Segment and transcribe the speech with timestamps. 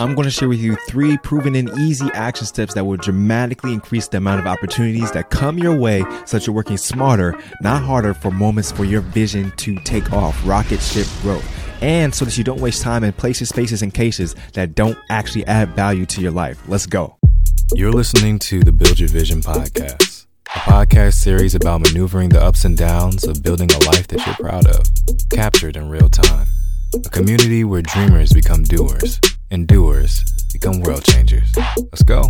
[0.00, 3.74] I'm going to share with you three proven and easy action steps that will dramatically
[3.74, 7.82] increase the amount of opportunities that come your way so that you're working smarter, not
[7.82, 11.46] harder for moments for your vision to take off, rocket ship growth.
[11.82, 15.46] And so that you don't waste time in places, spaces, and cases that don't actually
[15.46, 16.58] add value to your life.
[16.66, 17.18] Let's go.
[17.74, 22.64] You're listening to the Build Your Vision podcast, a podcast series about maneuvering the ups
[22.64, 24.82] and downs of building a life that you're proud of,
[25.28, 26.46] captured in real time.
[27.04, 29.20] A community where dreamers become doers
[29.50, 31.54] and doers become world changers.
[31.76, 32.22] Let's go.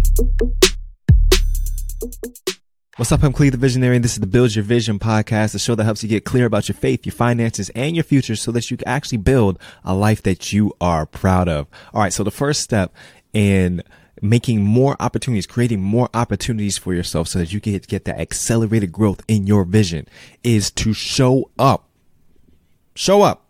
[2.96, 3.22] What's up?
[3.22, 5.84] I'm Clee the Visionary, and this is the Build Your Vision podcast, the show that
[5.84, 8.76] helps you get clear about your faith, your finances, and your future so that you
[8.76, 11.66] can actually build a life that you are proud of.
[11.94, 12.12] All right.
[12.12, 12.92] So the first step
[13.32, 13.82] in
[14.22, 18.92] making more opportunities, creating more opportunities for yourself so that you can get that accelerated
[18.92, 20.06] growth in your vision
[20.42, 21.88] is to show up.
[22.94, 23.49] Show up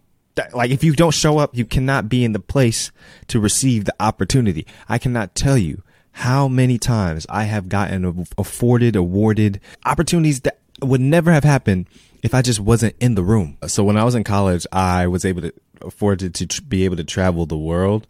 [0.52, 2.92] like if you don't show up, you cannot be in the place
[3.28, 4.66] to receive the opportunity.
[4.88, 11.00] I cannot tell you how many times I have gotten afforded, awarded opportunities that would
[11.00, 11.86] never have happened
[12.22, 13.58] if I just wasn't in the room.
[13.66, 16.96] So when I was in college, I was able to afforded to tr- be able
[16.96, 18.06] to travel the world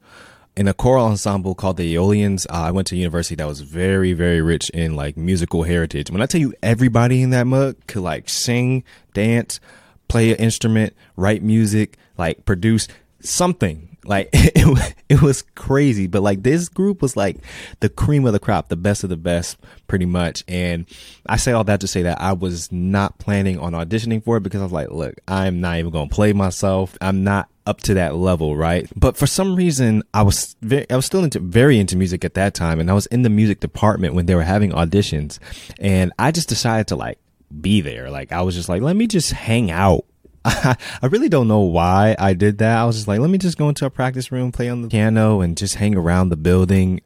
[0.57, 2.47] in a choral ensemble called the Aeolians.
[2.51, 6.11] Uh, I went to a university that was very, very rich in like musical heritage.
[6.11, 9.61] When I tell you everybody in that mug could like sing, dance,
[10.09, 12.87] play an instrument, write music, like produce
[13.21, 13.97] something.
[14.05, 17.39] Like it, it was crazy, but like this group was like
[17.81, 20.45] the cream of the crop, the best of the best, pretty much.
[20.49, 20.87] And
[21.27, 24.43] I say all that to say that I was not planning on auditioning for it
[24.43, 26.97] because I was like, look, I'm not even to play myself.
[27.01, 28.89] I'm not up to that level, right?
[28.97, 32.35] But for some reason, I was very, I was still into very into music at
[32.35, 35.39] that time, and I was in the music department when they were having auditions,
[35.79, 37.19] and I just decided to like
[37.61, 38.11] be there.
[38.11, 40.05] Like I was just like, let me just hang out
[40.45, 42.79] I, really don't know why I did that.
[42.79, 44.89] I was just like, let me just go into a practice room, play on the
[44.89, 47.03] piano, and just hang around the building.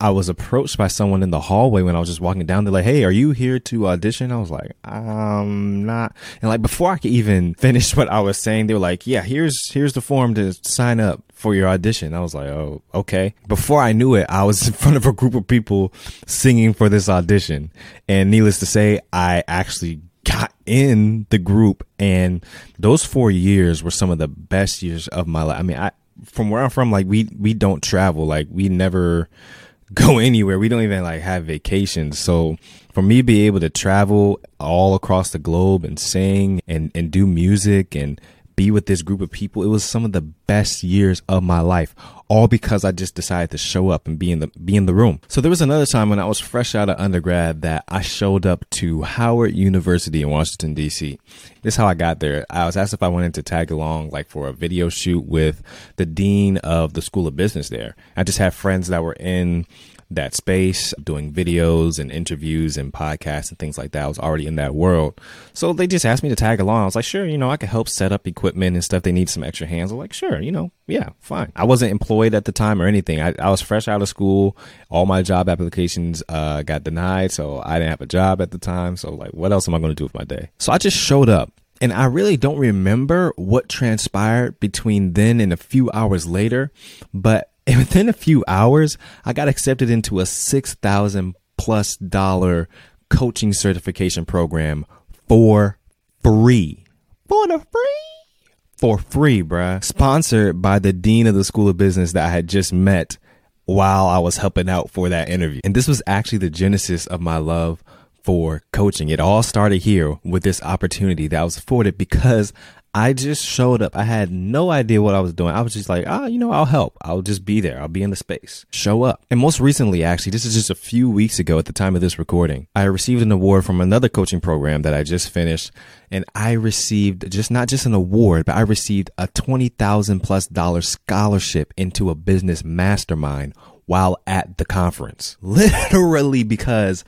[0.00, 2.64] I, was approached by someone in the hallway when I was just walking down.
[2.64, 6.62] They're like, "Hey, are you here to audition?" I was like, I'm not." And like
[6.62, 9.92] before I could even finish what I was saying, they were like, "Yeah, here's here's
[9.92, 13.92] the form to sign up for your audition." I was like, "Oh, okay." Before I
[13.92, 15.92] knew it, I was in front of a group of people
[16.26, 17.70] singing for this audition,
[18.08, 22.44] and needless to say, I actually got in the group and
[22.78, 25.58] those four years were some of the best years of my life.
[25.58, 25.90] I mean, I,
[26.24, 28.26] from where I'm from, like we, we don't travel.
[28.26, 29.28] Like we never
[29.94, 30.58] go anywhere.
[30.58, 32.18] We don't even like have vacations.
[32.18, 32.56] So
[32.92, 37.10] for me to be able to travel all across the globe and sing and, and
[37.10, 38.20] do music and
[38.58, 39.62] be with this group of people.
[39.62, 41.94] It was some of the best years of my life,
[42.26, 44.94] all because I just decided to show up and be in the be in the
[44.94, 45.20] room.
[45.28, 48.46] So there was another time when I was fresh out of undergrad that I showed
[48.46, 51.20] up to Howard University in Washington D.C.
[51.62, 52.44] This is how I got there.
[52.50, 55.62] I was asked if I wanted to tag along like for a video shoot with
[55.94, 57.94] the dean of the School of Business there.
[58.16, 59.66] I just had friends that were in
[60.10, 64.04] that space, doing videos and interviews and podcasts and things like that.
[64.04, 65.20] I was already in that world.
[65.52, 66.82] So they just asked me to tag along.
[66.82, 69.02] I was like, sure, you know, I could help set up equipment and stuff.
[69.02, 69.92] They need some extra hands.
[69.92, 71.52] I'm like, sure, you know, yeah, fine.
[71.54, 73.20] I wasn't employed at the time or anything.
[73.20, 74.56] I, I was fresh out of school.
[74.88, 77.32] All my job applications uh, got denied.
[77.32, 78.96] So I didn't have a job at the time.
[78.96, 80.50] So, like, what else am I going to do with my day?
[80.58, 81.52] So I just showed up.
[81.80, 86.72] And I really don't remember what transpired between then and a few hours later,
[87.14, 92.68] but and within a few hours, I got accepted into a six thousand plus dollar
[93.10, 94.86] coaching certification program
[95.28, 95.78] for
[96.22, 96.84] free.
[97.28, 98.38] For the free?
[98.76, 99.84] For free, bruh.
[99.84, 103.18] Sponsored by the dean of the School of Business that I had just met
[103.66, 105.60] while I was helping out for that interview.
[105.62, 107.84] And this was actually the genesis of my love
[108.22, 109.10] for coaching.
[109.10, 112.54] It all started here with this opportunity that I was afforded because
[112.98, 113.96] I just showed up.
[113.96, 115.54] I had no idea what I was doing.
[115.54, 116.98] I was just like, ah, you know, I'll help.
[117.00, 117.80] I'll just be there.
[117.80, 118.66] I'll be in the space.
[118.72, 119.24] Show up.
[119.30, 122.00] And most recently, actually, this is just a few weeks ago at the time of
[122.00, 125.70] this recording, I received an award from another coaching program that I just finished.
[126.10, 130.82] And I received just not just an award, but I received a 20,000 plus dollar
[130.82, 133.54] scholarship into a business mastermind
[133.86, 135.36] while at the conference.
[135.40, 137.04] Literally because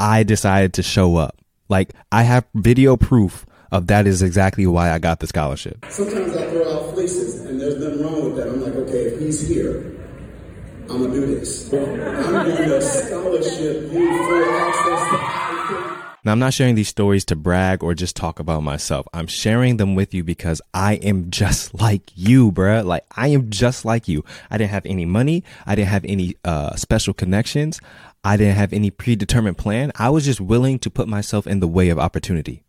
[0.00, 1.38] I decided to show up.
[1.68, 5.84] Like I have video proof of that is exactly why I got the scholarship.
[5.88, 8.48] Sometimes I throw out fleeces, and there's nothing wrong with that.
[8.48, 9.98] I'm like, okay, if he's here,
[10.90, 11.72] I'm gonna do this.
[11.72, 15.98] I'm going to scholarship for access.
[16.24, 19.08] Now, I'm not sharing these stories to brag or just talk about myself.
[19.12, 22.84] I'm sharing them with you because I am just like you, bruh.
[22.84, 24.22] Like, I am just like you.
[24.48, 25.42] I didn't have any money.
[25.66, 27.80] I didn't have any, uh, special connections.
[28.22, 29.90] I didn't have any predetermined plan.
[29.96, 32.62] I was just willing to put myself in the way of opportunity.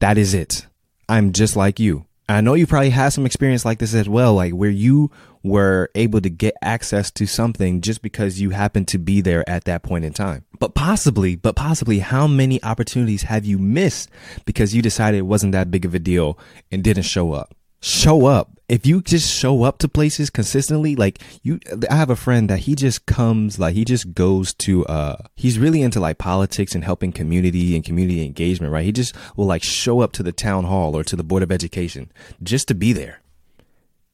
[0.00, 0.66] That is it.
[1.08, 2.06] I'm just like you.
[2.28, 5.10] I know you probably had some experience like this as well, like where you
[5.42, 9.64] were able to get access to something just because you happened to be there at
[9.64, 10.44] that point in time.
[10.58, 14.10] But possibly, but possibly, how many opportunities have you missed
[14.44, 16.38] because you decided it wasn't that big of a deal
[16.70, 17.54] and didn't show up?
[17.80, 18.52] Show up.
[18.68, 21.58] If you just show up to places consistently, like you,
[21.90, 25.58] I have a friend that he just comes, like he just goes to, uh, he's
[25.58, 28.84] really into like politics and helping community and community engagement, right?
[28.84, 31.50] He just will like show up to the town hall or to the board of
[31.50, 33.22] education just to be there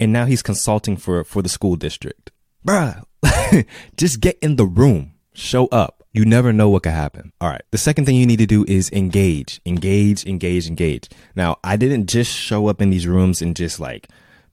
[0.00, 2.30] and now he's consulting for for the school district.
[2.66, 3.04] Bruh,
[3.96, 6.03] just get in the room, show up.
[6.14, 7.32] You never know what could happen.
[7.40, 7.62] All right.
[7.72, 11.08] The second thing you need to do is engage, engage, engage, engage.
[11.34, 14.08] Now, I didn't just show up in these rooms and just like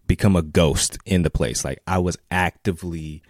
[0.07, 1.63] become a ghost in the place.
[1.63, 3.21] Like I was actively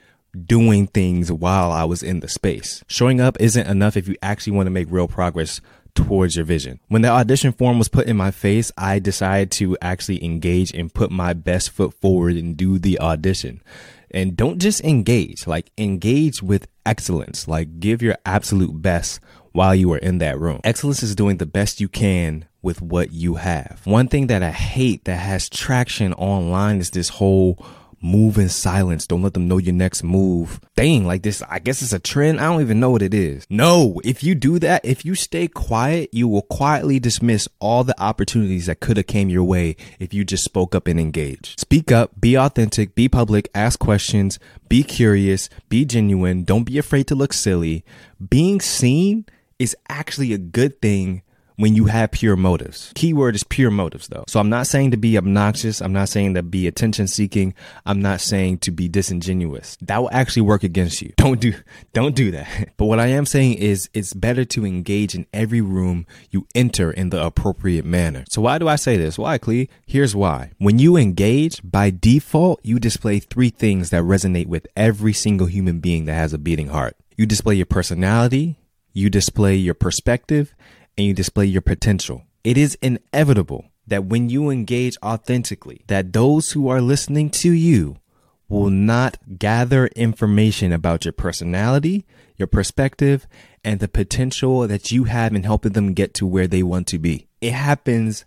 [0.46, 2.86] doing things while I was in the space.
[2.88, 5.60] Showing up isn't enough if you actually want to make real progress
[5.94, 6.80] towards your vision.
[6.88, 10.94] When the audition form was put in my face, I decided to actually engage and
[10.94, 13.62] put my best foot forward and do the audition.
[14.14, 19.20] And don't just engage, like engage with excellence, like give your absolute best
[19.52, 20.62] while you are in that room.
[20.64, 23.82] Excellence is doing the best you can with what you have.
[23.86, 27.64] One thing that I hate that has traction online is this whole
[28.02, 29.08] move in silence.
[29.08, 30.60] Don't let them know your next move.
[30.76, 32.40] Dang, like this, I guess it's a trend.
[32.40, 33.46] I don't even know what it is.
[33.50, 38.00] No, if you do that, if you stay quiet, you will quietly dismiss all the
[38.02, 41.60] opportunities that could have came your way if you just spoke up and engaged.
[41.60, 46.44] Speak up, be authentic, be public, ask questions, be curious, be genuine.
[46.44, 47.86] Don't be afraid to look silly.
[48.30, 49.26] Being seen
[49.60, 51.22] is actually a good thing
[51.62, 52.92] when you have pure motives.
[52.96, 54.24] Keyword is pure motives though.
[54.28, 55.80] So I'm not saying to be obnoxious.
[55.80, 57.54] I'm not saying to be attention seeking.
[57.86, 59.78] I'm not saying to be disingenuous.
[59.82, 61.14] That will actually work against you.
[61.18, 61.54] Don't do,
[61.94, 62.48] don't do that.
[62.78, 66.92] But what I am saying is it's better to engage in every room you enter
[66.92, 68.24] in the appropriate manner.
[68.30, 69.20] So why do I say this?
[69.20, 69.70] Why, Clee?
[69.86, 70.52] Here's why.
[70.58, 75.80] When you engage, by default, you display three things that resonate with every single human
[75.80, 76.96] being that has a beating heart.
[77.18, 78.58] You display your personality,
[78.94, 80.56] you display your perspective,
[80.98, 82.24] and you display your potential.
[82.44, 87.98] It is inevitable that when you engage authentically, that those who are listening to you
[88.48, 92.06] will not gather information about your personality,
[92.38, 93.26] your perspective,
[93.64, 97.00] and the potential that you have in helping them get to where they want to
[97.00, 97.28] be.
[97.40, 98.26] It happens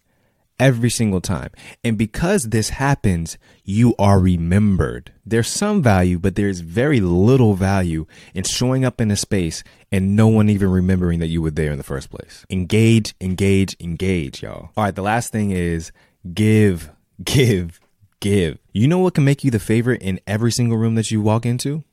[0.59, 1.51] every single time.
[1.83, 5.13] And because this happens, you are remembered.
[5.27, 10.17] There's some value, but there's very little value in showing up in a space and
[10.17, 12.45] no one even remembering that you were there in the first place.
[12.51, 14.71] Engage, engage, engage, y'all.
[14.77, 14.95] All right.
[14.95, 15.93] The last thing is
[16.33, 16.91] give,
[17.25, 17.81] give,
[18.21, 18.59] give.
[18.73, 21.47] You know what can make you the favorite in every single room that you walk
[21.47, 21.85] into?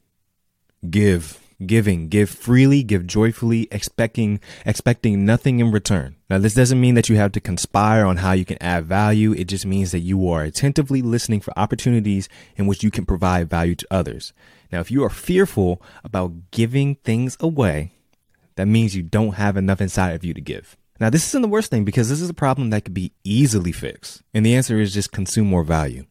[0.89, 2.07] Give giving.
[2.07, 6.15] Give freely give joyfully expecting expecting nothing in return.
[6.29, 9.33] Now this doesn't mean that you have to conspire on how you can add value.
[9.33, 13.49] It just means that you are attentively listening for opportunities in which you can provide
[13.49, 14.33] value to others.
[14.71, 17.91] Now if you are fearful about giving things away
[18.55, 20.77] that means you don't have enough inside of you to give.
[20.99, 23.71] Now this isn't the worst thing because this is a problem that could be easily
[23.71, 24.21] fixed.
[24.33, 26.05] And the answer is just consume more value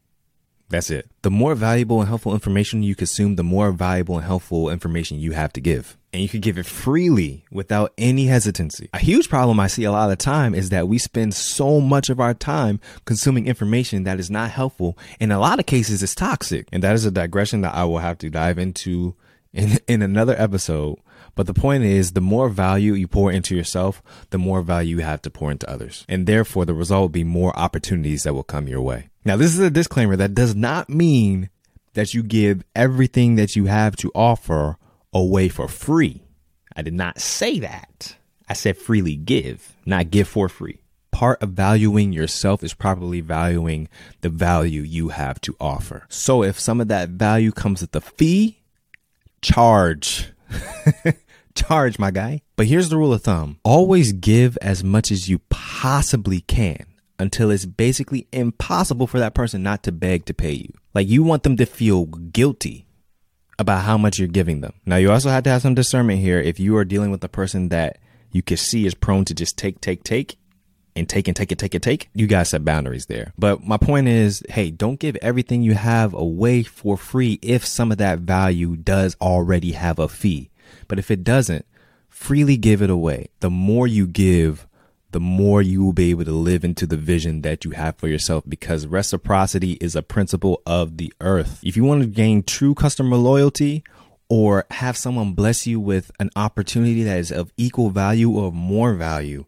[0.71, 1.09] that's it.
[1.21, 5.33] The more valuable and helpful information you consume, the more valuable and helpful information you
[5.33, 5.97] have to give.
[6.13, 8.89] And you can give it freely without any hesitancy.
[8.93, 11.79] A huge problem I see a lot of the time is that we spend so
[11.79, 14.97] much of our time consuming information that is not helpful.
[15.19, 16.67] In a lot of cases, it's toxic.
[16.71, 19.15] And that is a digression that I will have to dive into
[19.53, 20.97] in, in another episode.
[21.35, 25.03] But the point is, the more value you pour into yourself, the more value you
[25.03, 26.05] have to pour into others.
[26.09, 29.09] And therefore, the result will be more opportunities that will come your way.
[29.23, 31.49] Now, this is a disclaimer that does not mean
[31.93, 34.77] that you give everything that you have to offer
[35.13, 36.21] away for free.
[36.75, 38.15] I did not say that.
[38.47, 40.79] I said freely give, not give for free.
[41.11, 43.89] Part of valuing yourself is properly valuing
[44.21, 46.05] the value you have to offer.
[46.09, 48.59] So if some of that value comes at a fee,
[49.41, 50.31] charge.
[51.55, 52.41] charge, my guy.
[52.55, 56.85] But here's the rule of thumb always give as much as you possibly can
[57.19, 60.73] until it's basically impossible for that person not to beg to pay you.
[60.93, 62.87] Like you want them to feel guilty
[63.59, 64.73] about how much you're giving them.
[64.85, 66.39] Now you also have to have some discernment here.
[66.39, 67.99] If you are dealing with a person that
[68.31, 70.37] you can see is prone to just take, take, take,
[70.95, 73.33] and take and take and take and take, you guys set boundaries there.
[73.37, 77.91] But my point is, hey, don't give everything you have away for free if some
[77.91, 80.49] of that value does already have a fee.
[80.87, 81.65] But if it doesn't,
[82.09, 83.29] freely give it away.
[83.39, 84.67] The more you give,
[85.11, 88.07] the more you will be able to live into the vision that you have for
[88.07, 91.59] yourself because reciprocity is a principle of the earth.
[91.63, 93.83] If you want to gain true customer loyalty
[94.29, 98.93] or have someone bless you with an opportunity that is of equal value or more
[98.93, 99.45] value,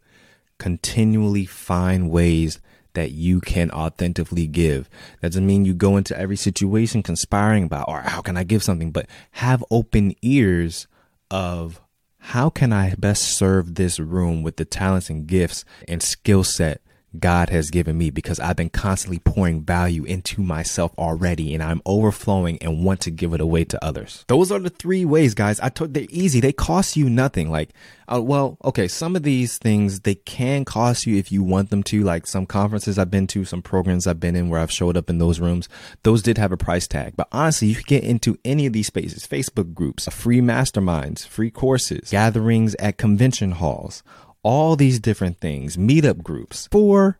[0.58, 2.60] continually find ways
[2.94, 4.90] that you can authentically give.
[5.22, 8.64] That doesn't mean you go into every situation conspiring about, or how can I give
[8.64, 10.88] something, but have open ears
[11.32, 11.82] of
[12.18, 16.82] how can I best serve this room with the talents and gifts and skill set
[17.20, 21.82] God has given me because I've been constantly pouring value into myself already and I'm
[21.86, 24.26] overflowing and want to give it away to others.
[24.28, 25.60] Those are the three ways, guys.
[25.60, 26.40] I told they're easy.
[26.40, 27.52] They cost you nothing.
[27.52, 27.70] Like,
[28.12, 31.84] uh, well, okay, some of these things they can cost you if you want them
[31.84, 32.04] to.
[32.04, 35.10] Like some conferences I've been to, some programs I've been in where I've showed up
[35.10, 35.70] in those rooms.
[36.04, 37.14] Those did have a price tag.
[37.16, 41.52] But honestly, you can get into any of these spaces, Facebook groups, free masterminds, free
[41.52, 44.04] courses, gatherings at convention halls
[44.44, 47.20] all these different things, meetup groups for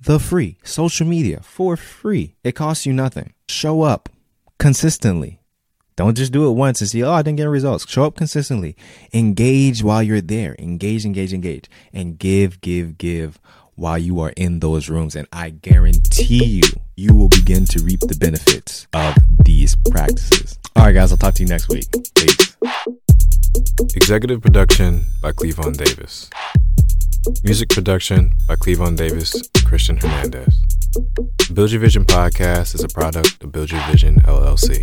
[0.00, 2.36] the free, social media for free.
[2.44, 3.32] It costs you nothing.
[3.48, 4.08] Show up
[4.58, 5.40] consistently.
[5.96, 7.88] Don't just do it once and see, oh, I didn't get results.
[7.90, 8.76] Show up consistently.
[9.12, 10.54] Engage while you're there.
[10.56, 11.68] Engage, engage, engage.
[11.92, 13.40] And give, give, give
[13.74, 15.16] while you are in those rooms.
[15.16, 20.56] And I guarantee you, you will begin to reap the benefits of these practices.
[20.76, 21.86] All right, guys, I'll talk to you next week.
[22.14, 22.56] Peace.
[23.80, 26.28] Executive production by Cleavon Davis.
[27.44, 30.52] Music production by Cleavon Davis and Christian Hernandez.
[30.92, 34.82] The Build Your Vision podcast is a product of Build Your Vision LLC.